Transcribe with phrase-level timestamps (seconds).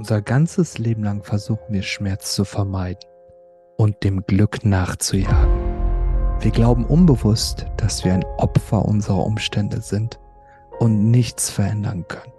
[0.00, 3.06] Unser ganzes Leben lang versuchen wir Schmerz zu vermeiden
[3.76, 6.40] und dem Glück nachzujagen.
[6.40, 10.18] Wir glauben unbewusst, dass wir ein Opfer unserer Umstände sind
[10.78, 12.32] und nichts verändern können.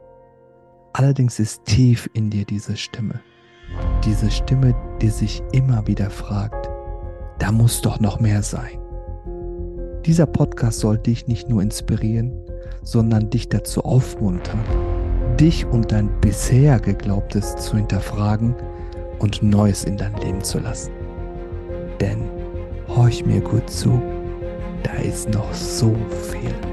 [0.94, 3.21] Allerdings ist tief in dir diese Stimme.
[4.05, 6.68] Diese Stimme, die sich immer wieder fragt,
[7.38, 8.80] da muss doch noch mehr sein.
[10.04, 12.34] Dieser Podcast soll dich nicht nur inspirieren,
[12.82, 14.64] sondern dich dazu aufmuntern,
[15.41, 18.55] dich und dein bisher Geglaubtes zu hinterfragen
[19.18, 20.91] und Neues in dein Leben zu lassen.
[22.00, 22.30] Denn,
[22.88, 24.00] horch mir gut zu,
[24.84, 25.95] da ist noch so
[26.31, 26.70] viel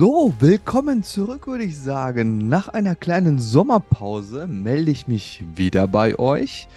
[0.00, 2.48] So, willkommen zurück, würde ich sagen.
[2.48, 6.68] Nach einer kleinen Sommerpause melde ich mich wieder bei euch.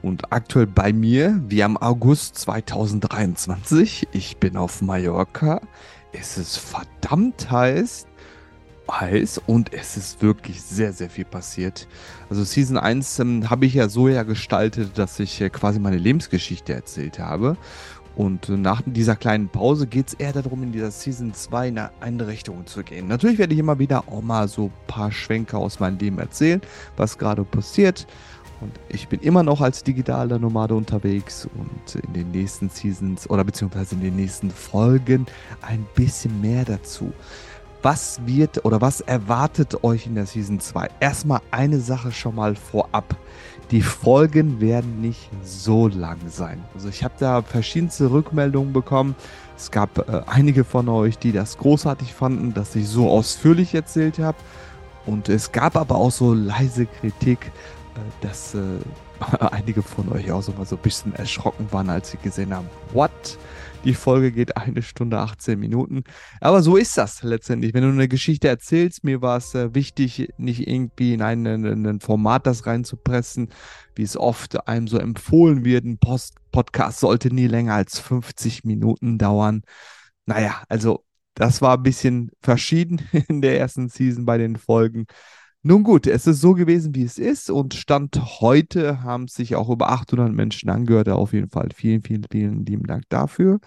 [0.00, 4.08] Und aktuell bei mir, wie am August 2023.
[4.12, 5.60] Ich bin auf Mallorca.
[6.14, 8.06] Es ist verdammt heiß.
[8.90, 11.86] Heiß und es ist wirklich sehr, sehr viel passiert.
[12.30, 15.98] Also Season 1 ähm, habe ich ja so ja gestaltet, dass ich äh, quasi meine
[15.98, 17.58] Lebensgeschichte erzählt habe.
[18.14, 22.26] Und nach dieser kleinen Pause geht es eher darum, in dieser Season 2 in eine
[22.26, 23.08] Richtung zu gehen.
[23.08, 26.60] Natürlich werde ich immer wieder auch mal so ein paar Schwenker aus meinem Leben erzählen,
[26.96, 28.06] was gerade passiert.
[28.60, 33.42] Und ich bin immer noch als digitaler Nomade unterwegs und in den nächsten Seasons oder
[33.42, 35.26] beziehungsweise in den nächsten Folgen
[35.62, 37.12] ein bisschen mehr dazu.
[37.82, 40.88] Was wird oder was erwartet euch in der Season 2?
[41.00, 43.16] Erstmal eine Sache schon mal vorab
[43.72, 46.62] die Folgen werden nicht so lang sein.
[46.74, 49.16] Also ich habe da verschiedenste Rückmeldungen bekommen.
[49.56, 54.18] Es gab äh, einige von euch, die das großartig fanden, dass ich so ausführlich erzählt
[54.18, 54.36] habe.
[55.06, 58.60] Und es gab aber auch so leise Kritik, äh, dass äh,
[59.50, 62.68] einige von euch auch so mal so ein bisschen erschrocken waren, als sie gesehen haben,
[62.92, 63.10] what?
[63.84, 66.04] Die Folge geht eine Stunde 18 Minuten.
[66.40, 67.74] Aber so ist das letztendlich.
[67.74, 71.86] Wenn du eine Geschichte erzählst, mir war es äh, wichtig, nicht irgendwie in ein, in
[71.86, 73.48] ein Format das reinzupressen,
[73.96, 75.84] wie es oft einem so empfohlen wird.
[75.84, 79.62] Ein Post Podcast sollte nie länger als 50 Minuten dauern.
[80.26, 81.04] Naja, also
[81.34, 85.06] das war ein bisschen verschieden in der ersten Season bei den Folgen.
[85.64, 89.68] Nun gut, es ist so gewesen, wie es ist und Stand heute haben sich auch
[89.70, 91.08] über 800 Menschen angehört.
[91.08, 93.60] Auf jeden Fall vielen, vielen, vielen lieben Dank dafür.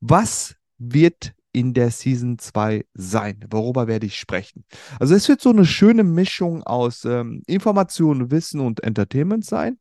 [0.00, 3.44] Was wird in der Season 2 sein?
[3.50, 4.64] Worüber werde ich sprechen?
[4.98, 9.78] Also es wird so eine schöne Mischung aus ähm, Information, Wissen und Entertainment sein.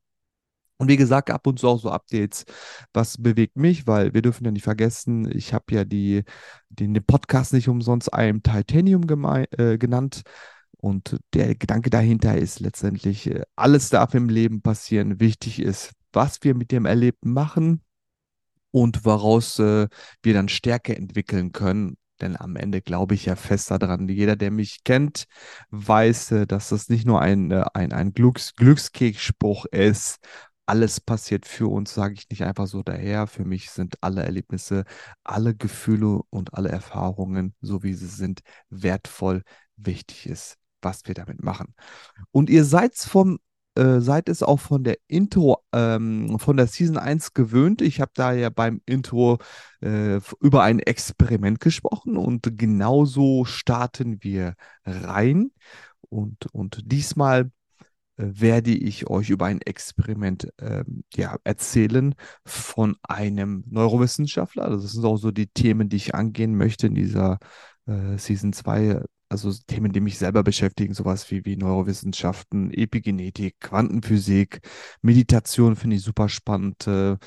[0.77, 2.43] Und wie gesagt, ab und zu auch so Updates,
[2.91, 6.23] was bewegt mich, weil wir dürfen ja nicht vergessen, ich habe ja die,
[6.67, 9.03] den, den Podcast nicht umsonst einem Titanium
[9.57, 10.23] äh, genannt.
[10.83, 15.21] Und der Gedanke dahinter ist letztendlich, äh, alles darf im Leben passieren.
[15.21, 17.81] Wichtig ist, was wir mit dem Erlebten machen
[18.71, 19.87] und woraus äh,
[20.23, 21.95] wir dann Stärke entwickeln können.
[22.19, 25.23] Denn am Ende glaube ich ja fest daran, jeder, der mich kennt,
[25.69, 30.17] weiß, äh, dass das nicht nur ein, äh, ein, ein Glücks Glückskeksspruch ist.
[30.65, 33.27] Alles passiert für uns, sage ich nicht einfach so daher.
[33.27, 34.83] Für mich sind alle Erlebnisse,
[35.23, 39.43] alle Gefühle und alle Erfahrungen, so wie sie sind, wertvoll.
[39.77, 41.73] Wichtig ist, was wir damit machen.
[42.31, 43.39] Und ihr seid vom
[43.75, 47.81] äh, seid es auch von der Intro, ähm, von der Season 1 gewöhnt.
[47.81, 49.39] Ich habe da ja beim Intro
[49.81, 54.53] äh, über ein Experiment gesprochen und genauso starten wir
[54.85, 55.51] rein.
[56.09, 57.51] Und, und diesmal
[58.17, 60.83] äh, werde ich euch über ein Experiment äh,
[61.15, 62.13] ja, erzählen
[62.45, 64.69] von einem Neurowissenschaftler.
[64.69, 67.39] Das sind auch so die Themen, die ich angehen möchte in dieser
[67.87, 69.03] äh, Season 2
[69.33, 74.61] also Themen, die mich selber beschäftigen, sowas wie, wie Neurowissenschaften, Epigenetik, Quantenphysik,
[75.01, 76.85] Meditation finde ich super spannend.
[76.87, 77.17] Äh,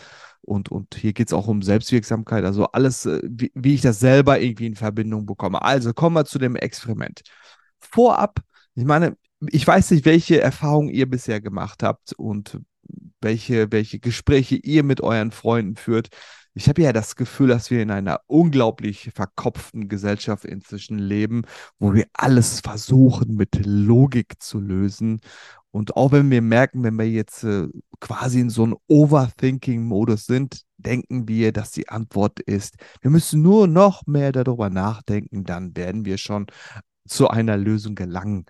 [0.43, 3.99] und, und hier geht es auch um Selbstwirksamkeit, also alles, äh, wie, wie ich das
[3.99, 5.61] selber irgendwie in Verbindung bekomme.
[5.63, 7.23] Also kommen wir zu dem Experiment.
[7.81, 8.41] Vorab,
[8.77, 9.17] ich meine,
[9.51, 12.61] ich weiß nicht, welche Erfahrungen ihr bisher gemacht habt und
[13.21, 16.09] welche, welche Gespräche ihr mit euren Freunden führt.
[16.59, 21.43] Ich habe ja das Gefühl, dass wir in einer unglaublich verkopften Gesellschaft inzwischen leben,
[21.79, 25.21] wo wir alles versuchen mit Logik zu lösen.
[25.71, 27.69] Und auch wenn wir merken, wenn wir jetzt äh,
[28.01, 33.69] quasi in so einem Overthinking-Modus sind, denken wir, dass die Antwort ist, wir müssen nur
[33.69, 36.47] noch mehr darüber nachdenken, dann werden wir schon
[37.07, 38.47] zu einer Lösung gelangen.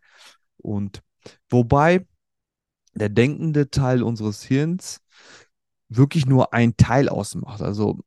[0.59, 1.03] Und
[1.51, 2.07] wobei
[2.95, 5.01] der denkende Teil unseres Hirns
[5.89, 7.63] wirklich nur ein Teil ausmacht.
[7.63, 7.99] Also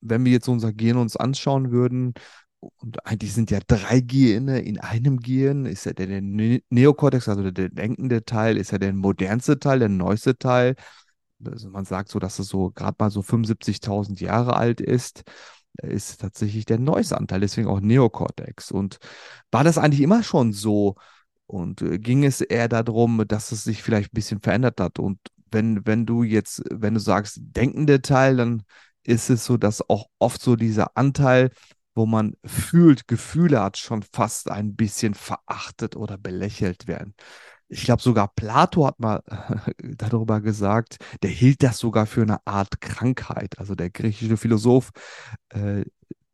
[0.00, 2.14] wenn wir jetzt unser Gehirn uns anschauen würden,
[2.60, 7.42] und eigentlich sind ja drei Gehirne in einem Gehirn, ist ja der, der Neokortex, also
[7.42, 10.74] der, der denkende Teil, ist ja der modernste Teil, der neueste Teil.
[11.44, 15.22] Also man sagt so, dass es so gerade mal so 75.000 Jahre alt ist
[15.82, 18.70] ist tatsächlich der neueste Anteil, deswegen auch Neokortex.
[18.70, 18.98] Und
[19.50, 20.96] war das eigentlich immer schon so?
[21.46, 24.98] Und äh, ging es eher darum, dass es sich vielleicht ein bisschen verändert hat?
[24.98, 25.18] Und
[25.56, 28.62] wenn, wenn du jetzt, wenn du sagst, denkende Teil, dann
[29.04, 31.50] ist es so, dass auch oft so dieser Anteil,
[31.94, 37.14] wo man fühlt, Gefühle hat, schon fast ein bisschen verachtet oder belächelt werden.
[37.68, 39.22] Ich glaube, sogar Plato hat mal
[39.78, 43.58] darüber gesagt, der hielt das sogar für eine Art Krankheit.
[43.58, 44.90] Also der griechische Philosoph
[45.48, 45.84] äh,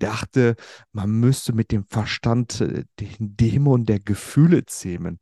[0.01, 0.57] dachte,
[0.91, 5.21] man müsste mit dem Verstand äh, den Dämon der Gefühle zähmen.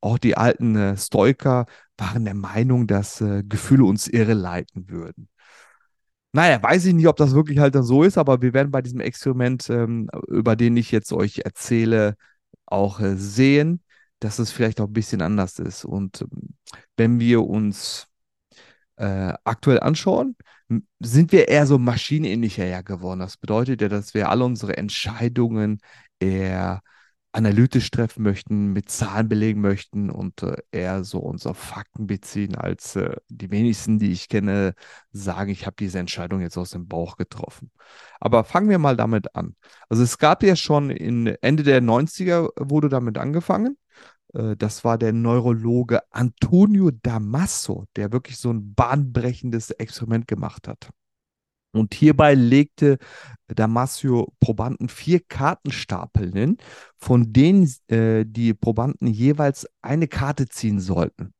[0.00, 1.66] Auch die alten äh, Stoiker
[2.02, 5.28] waren der Meinung, dass äh, Gefühle uns irre leiten würden.
[6.34, 8.80] Naja, weiß ich nicht, ob das wirklich halt dann so ist, aber wir werden bei
[8.80, 12.16] diesem Experiment, ähm, über den ich jetzt euch erzähle,
[12.66, 13.82] auch äh, sehen,
[14.18, 15.84] dass es vielleicht auch ein bisschen anders ist.
[15.84, 16.54] Und ähm,
[16.96, 18.08] wenn wir uns
[18.96, 20.36] äh, aktuell anschauen,
[21.00, 23.20] sind wir eher so maschinenähnlicher ja geworden.
[23.20, 25.80] Das bedeutet ja, dass wir alle unsere Entscheidungen
[26.20, 26.82] eher
[27.32, 32.96] analytisch treffen möchten, mit Zahlen belegen möchten und äh, eher so unsere Fakten beziehen, als
[32.96, 34.74] äh, die wenigsten, die ich kenne,
[35.12, 37.70] sagen, ich habe diese Entscheidung jetzt aus dem Bauch getroffen.
[38.20, 39.56] Aber fangen wir mal damit an.
[39.88, 43.78] Also es gab ja schon in Ende der 90er wurde damit angefangen.
[44.34, 50.90] Äh, das war der Neurologe Antonio Damaso, der wirklich so ein bahnbrechendes Experiment gemacht hat.
[51.72, 52.98] Und hierbei legte
[53.48, 56.56] Damasio Probanden vier Kartenstapeln hin,
[56.98, 61.32] von denen äh, die Probanden jeweils eine Karte ziehen sollten.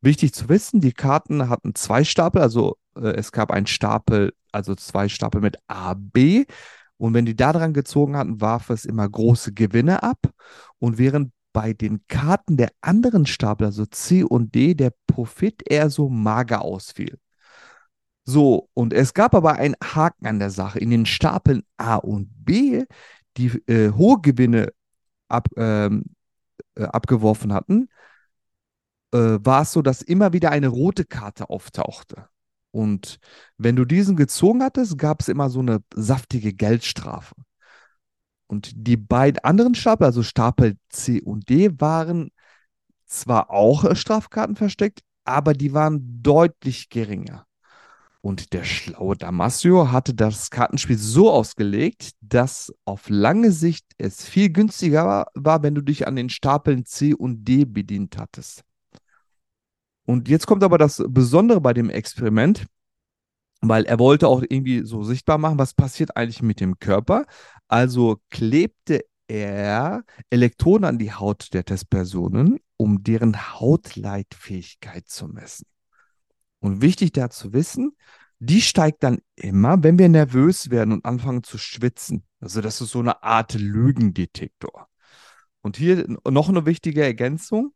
[0.00, 4.74] Wichtig zu wissen, die Karten hatten zwei Stapel, also äh, es gab einen Stapel, also
[4.74, 6.44] zwei Stapel mit A, B.
[6.96, 10.18] Und wenn die da dran gezogen hatten, warf es immer große Gewinne ab.
[10.78, 15.90] Und während bei den Karten der anderen Stapel, also C und D, der Profit eher
[15.90, 17.18] so mager ausfiel.
[18.28, 20.78] So, und es gab aber einen Haken an der Sache.
[20.78, 22.84] In den Stapeln A und B,
[23.38, 24.70] die äh, hohe Gewinne
[25.28, 26.04] ab, ähm,
[26.74, 27.88] äh, abgeworfen hatten,
[29.14, 32.28] äh, war es so, dass immer wieder eine rote Karte auftauchte.
[32.70, 33.18] Und
[33.56, 37.34] wenn du diesen gezogen hattest, gab es immer so eine saftige Geldstrafe.
[38.46, 42.30] Und die beiden anderen Stapel, also Stapel C und D, waren
[43.06, 47.47] zwar auch äh, Strafkarten versteckt, aber die waren deutlich geringer.
[48.28, 54.50] Und der schlaue Damasio hatte das Kartenspiel so ausgelegt, dass auf lange Sicht es viel
[54.50, 58.64] günstiger war, wenn du dich an den Stapeln C und D bedient hattest.
[60.04, 62.66] Und jetzt kommt aber das Besondere bei dem Experiment,
[63.62, 67.24] weil er wollte auch irgendwie so sichtbar machen, was passiert eigentlich mit dem Körper.
[67.66, 75.64] Also klebte er Elektronen an die Haut der Testpersonen, um deren Hautleitfähigkeit zu messen.
[76.60, 77.92] Und wichtig da zu wissen,
[78.40, 82.24] die steigt dann immer, wenn wir nervös werden und anfangen zu schwitzen.
[82.40, 84.88] Also das ist so eine Art Lügendetektor.
[85.60, 87.72] Und hier noch eine wichtige Ergänzung.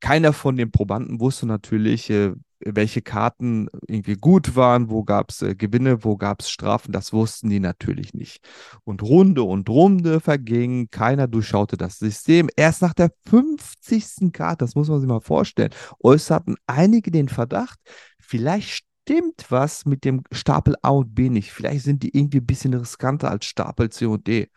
[0.00, 5.42] Keiner von den Probanden wusste natürlich, äh, welche Karten irgendwie gut waren, wo gab es
[5.42, 8.46] äh, Gewinne, wo gab es Strafen, das wussten die natürlich nicht.
[8.84, 12.48] Und Runde und Runde vergingen, keiner durchschaute das System.
[12.56, 14.32] Erst nach der 50.
[14.32, 15.70] Karte, das muss man sich mal vorstellen,
[16.02, 17.78] äußerten einige den Verdacht,
[18.26, 21.52] vielleicht stimmt was mit dem Stapel A und B nicht.
[21.52, 24.50] Vielleicht sind die irgendwie ein bisschen riskanter als Stapel C und D.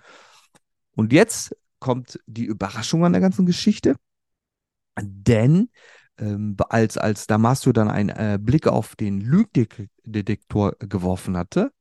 [0.95, 3.95] Und jetzt kommt die Überraschung an der ganzen Geschichte,
[5.01, 5.69] denn
[6.17, 11.71] ähm, als, als Damasio dann einen äh, Blick auf den Lügendetektor geworfen hatte,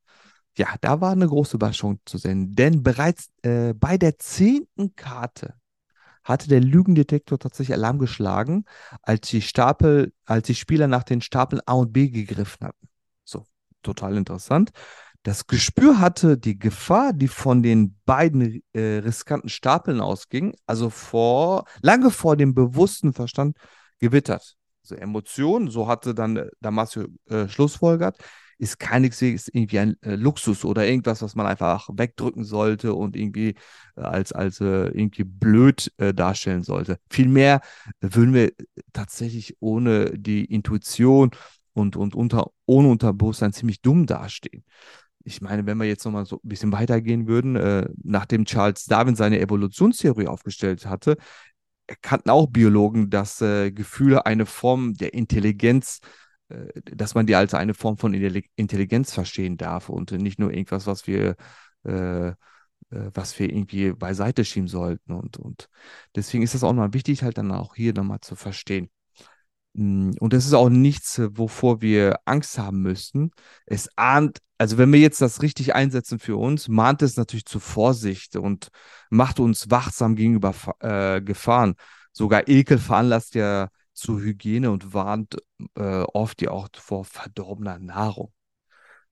[0.57, 2.54] ja, da war eine große Überraschung zu sehen.
[2.54, 5.54] Denn bereits äh, bei der zehnten Karte
[6.28, 8.64] hatte der Lügendetektor tatsächlich Alarm geschlagen,
[9.02, 12.88] als die Stapel, als die Spieler nach den Stapeln A und B gegriffen hatten.
[13.25, 13.47] So,
[13.82, 14.70] total interessant.
[15.23, 21.64] Das Gespür hatte die Gefahr, die von den beiden äh, riskanten Stapeln ausging, also vor,
[21.82, 23.56] lange vor dem bewussten Verstand,
[23.99, 24.56] gewittert.
[24.82, 28.18] Also Emotionen, so hatte dann Damasio äh, Schlussfolgert,
[28.58, 33.54] ist keineswegs irgendwie ein äh, Luxus oder irgendwas, was man einfach wegdrücken sollte und irgendwie
[33.96, 36.98] äh, als, als äh, irgendwie blöd äh, darstellen sollte.
[37.08, 37.60] Vielmehr
[38.00, 38.52] würden wir
[38.92, 41.30] tatsächlich ohne die Intuition
[41.72, 44.64] und, und unter, ohne Unterbewusstsein ziemlich dumm dastehen.
[45.24, 49.14] Ich meine, wenn wir jetzt nochmal so ein bisschen weitergehen würden, äh, nachdem Charles Darwin
[49.14, 51.16] seine Evolutionstheorie aufgestellt hatte,
[51.86, 56.00] erkannten auch Biologen, dass äh, Gefühle eine Form der Intelligenz,
[56.94, 61.06] dass man die als eine Form von Intelligenz verstehen darf und nicht nur irgendwas, was
[61.06, 61.36] wir,
[61.84, 62.34] äh, äh,
[62.90, 65.12] was wir irgendwie beiseite schieben sollten.
[65.12, 65.68] Und, und
[66.14, 68.90] deswegen ist es auch mal wichtig, halt dann auch hier nochmal zu verstehen.
[69.74, 73.30] Mm, und das ist auch nichts, äh, wovor wir Angst haben müssten.
[73.66, 77.60] Es ahnt, also wenn wir jetzt das richtig einsetzen für uns, mahnt es natürlich zur
[77.60, 78.68] Vorsicht und
[79.10, 81.74] macht uns wachsam gegenüber äh, Gefahren.
[82.12, 85.36] Sogar Ekel veranlasst ja zu Hygiene und warnt
[85.76, 88.32] äh, oft ja auch vor verdorbener Nahrung.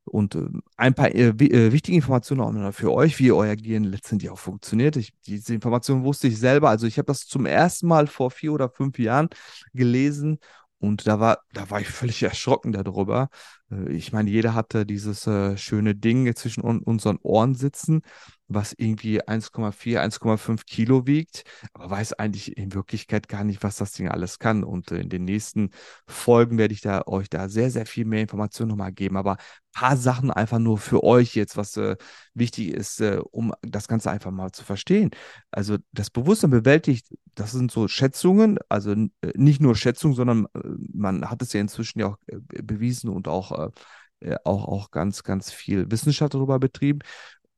[0.04, 3.84] Und äh, ein paar äh, äh, wichtige Informationen auch noch für euch, wie euer Gehirn
[3.84, 4.96] letztendlich auch funktioniert.
[4.96, 6.70] Ich, diese Informationen wusste ich selber.
[6.70, 9.28] Also ich habe das zum ersten Mal vor vier oder fünf Jahren
[9.74, 10.38] gelesen
[10.78, 13.28] und da war, da war ich völlig erschrocken darüber.
[13.70, 18.02] Äh, ich meine, jeder hatte dieses äh, schöne Ding zwischen un unseren Ohren sitzen,
[18.48, 23.92] was irgendwie 1,4, 1,5 Kilo wiegt, aber weiß eigentlich in Wirklichkeit gar nicht, was das
[23.92, 24.62] Ding alles kann.
[24.62, 25.70] Und äh, in den nächsten
[26.06, 29.16] Folgen werde ich da euch da sehr, sehr viel mehr Informationen nochmal geben.
[29.16, 29.36] Aber
[29.72, 31.96] paar Sachen einfach nur für euch jetzt, was äh,
[32.34, 35.10] wichtig ist, äh, um das Ganze einfach mal zu verstehen.
[35.50, 40.60] Also das Bewusstsein bewältigt, das sind so Schätzungen, also äh, nicht nur Schätzungen, sondern äh,
[40.94, 42.18] man hat es ja inzwischen ja auch
[42.62, 43.70] bewiesen und auch
[44.44, 47.00] auch, auch ganz, ganz viel Wissenschaft darüber betrieben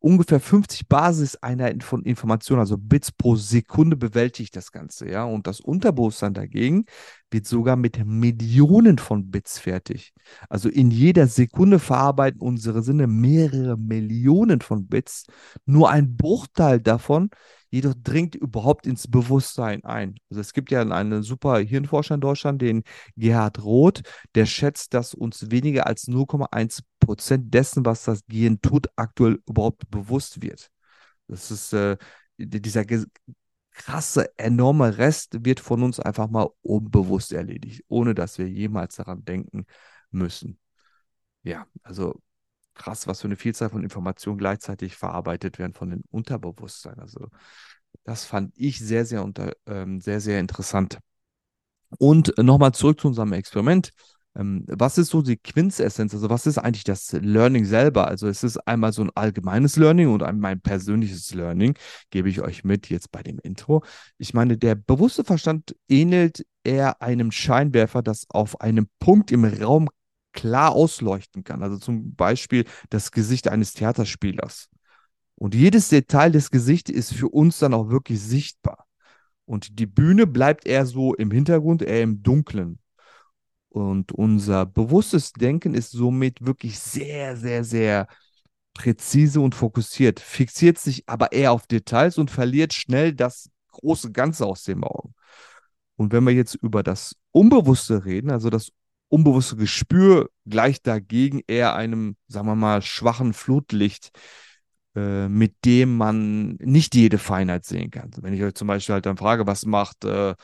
[0.00, 5.25] ungefähr 50 Basiseinheiten von Informationen, also Bits pro Sekunde bewältigt das Ganze, ja.
[5.25, 6.85] Und das Unterbewusstsein dagegen
[7.30, 10.12] wird sogar mit Millionen von Bits fertig.
[10.49, 15.26] Also in jeder Sekunde verarbeiten unsere Sinne mehrere Millionen von Bits.
[15.66, 17.30] Nur ein Bruchteil davon
[17.70, 20.16] jedoch dringt überhaupt ins Bewusstsein ein.
[20.30, 22.82] Also es gibt ja einen super Hirnforscher in Deutschland, den
[23.16, 24.02] Gerhard Roth,
[24.35, 29.90] der schätzt, dass uns weniger als 0,1 Prozent dessen, was das Gehirn tut, aktuell überhaupt
[29.90, 30.70] bewusst wird.
[31.26, 31.97] Das ist äh,
[32.38, 32.85] dieser
[33.78, 39.25] krasse, enorme Rest wird von uns einfach mal unbewusst erledigt, ohne dass wir jemals daran
[39.25, 39.64] denken
[40.11, 40.58] müssen.
[41.42, 42.20] Ja, also
[42.75, 46.99] krass, was für eine Vielzahl von Informationen gleichzeitig verarbeitet werden von dem Unterbewusstsein.
[46.99, 47.28] Also
[48.04, 50.99] das fand ich sehr, sehr, unter, ähm, sehr, sehr interessant.
[51.99, 53.92] Und nochmal zurück zu unserem Experiment.
[54.38, 56.14] Ähm, was ist so die Quintessenz?
[56.14, 58.09] Also, was ist eigentlich das Learning selber?
[58.09, 61.75] Also, es ist einmal so ein allgemeines Learning und mein persönliches Learning,
[62.11, 63.83] gebe ich euch mit jetzt bei dem Intro.
[64.18, 69.88] Ich meine, der bewusste Verstand ähnelt eher einem Scheinwerfer, das auf einem Punkt im Raum
[70.33, 71.62] klar ausleuchten kann.
[71.62, 74.68] Also zum Beispiel das Gesicht eines Theaterspielers.
[75.35, 78.87] Und jedes Detail des Gesichts ist für uns dann auch wirklich sichtbar.
[79.47, 82.78] Und die Bühne bleibt eher so im Hintergrund, eher im Dunklen.
[83.69, 88.09] Und unser bewusstes Denken ist somit wirklich sehr, sehr, sehr
[88.75, 94.47] präzise und fokussiert, fixiert sich aber eher auf Details und verliert schnell das große Ganze
[94.47, 95.15] aus den Augen.
[95.97, 98.71] Und wenn wir jetzt über das Unbewusste reden, also das
[99.09, 104.11] unbewusste Gespür gleicht dagegen eher einem, sagen wir mal, schwachen Flutlicht,
[104.95, 108.11] äh, mit dem man nicht jede Feinheit sehen kann.
[108.11, 110.35] Also wenn ich euch zum Beispiel halt dann frage, was macht äh,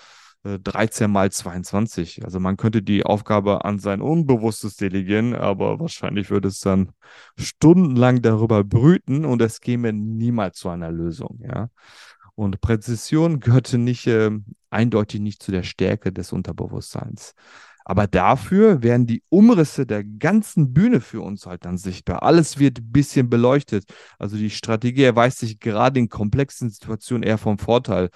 [0.45, 2.25] 13 äh, mal 22?
[2.25, 6.93] Also man könnte die Aufgabe an sein Unbewusstes delegieren, aber wahrscheinlich würde es dann
[7.37, 11.71] stundenlang darüber brüten und es käme niemals zu einer Lösung, ja.
[12.37, 14.31] Und Präzision gehörte nicht äh,
[14.71, 17.35] eindeutig nicht zu der Stärke des Unterbewusstseins.
[17.85, 22.23] Aber dafür werden die Umrisse der ganzen Bühne für uns halt dann sichtbar.
[22.23, 23.85] Alles wird ein bisschen beleuchtet.
[24.19, 28.09] Also die Strategie erweist sich gerade in komplexen Situationen eher vom Vorteil.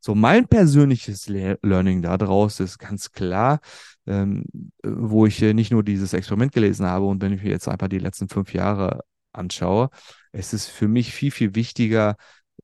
[0.00, 3.60] So, mein persönliches Le Learning daraus ist ganz klar,
[4.06, 4.44] ähm,
[4.82, 7.88] wo ich äh, nicht nur dieses Experiment gelesen habe und wenn ich mir jetzt einfach
[7.88, 9.00] die letzten fünf Jahre
[9.32, 9.90] anschaue,
[10.32, 12.16] es ist für mich viel, viel wichtiger,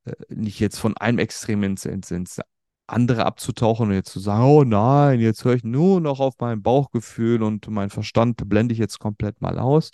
[0.05, 2.41] äh, nicht jetzt von einem Extrem ins, ins, ins
[2.87, 6.63] andere abzutauchen und jetzt zu sagen, oh nein, jetzt höre ich nur noch auf mein
[6.63, 9.91] Bauchgefühl und mein Verstand blende ich jetzt komplett mal aus.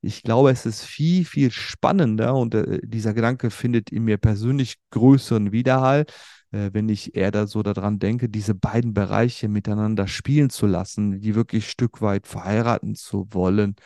[0.00, 4.76] Ich glaube, es ist viel, viel spannender und äh, dieser Gedanke findet in mir persönlich
[4.90, 6.06] größeren Widerhall,
[6.50, 11.20] äh, wenn ich eher da so daran denke, diese beiden Bereiche miteinander spielen zu lassen,
[11.20, 13.76] die wirklich Stück weit verheiraten zu wollen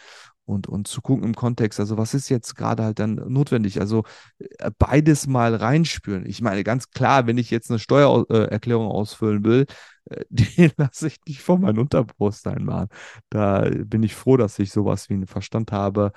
[0.45, 3.81] und, und zu gucken im Kontext, also was ist jetzt gerade halt dann notwendig?
[3.81, 4.05] Also
[4.39, 6.27] äh, beides mal reinspüren.
[6.27, 9.67] Ich meine, ganz klar, wenn ich jetzt eine Steuererklärung ausfüllen will,
[10.07, 12.89] äh, den lasse ich nicht vor mein Unterbewusstsein machen.
[13.31, 16.13] Da bin ich froh, dass ich sowas wie einen Verstand habe,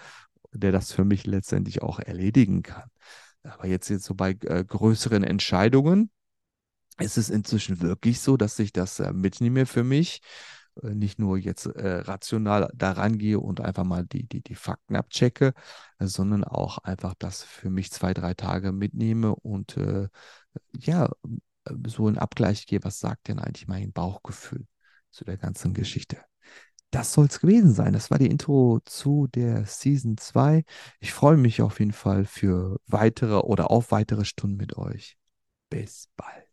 [0.53, 2.89] der das für mich letztendlich auch erledigen kann.
[3.43, 6.09] Aber jetzt, jetzt so bei äh, größeren Entscheidungen
[6.99, 10.21] ist es inzwischen wirklich so, dass ich das äh, mitnehme für mich.
[10.81, 14.95] Äh, nicht nur jetzt äh, rational da rangehe und einfach mal die, die, die Fakten
[14.95, 15.53] abchecke,
[15.99, 20.07] sondern auch einfach das für mich zwei, drei Tage mitnehme und äh,
[20.77, 21.09] ja,
[21.87, 24.65] so einen Abgleich gehe, was sagt denn eigentlich mein Bauchgefühl
[25.11, 26.17] zu der ganzen Geschichte.
[26.91, 27.93] Das soll es gewesen sein.
[27.93, 30.63] Das war die Intro zu der Season 2.
[30.99, 35.17] Ich freue mich auf jeden Fall für weitere oder auf weitere Stunden mit euch.
[35.69, 36.44] Bis bald.